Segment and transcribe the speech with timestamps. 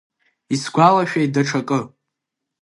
[0.53, 1.79] Исгәалашәеит даҽакы.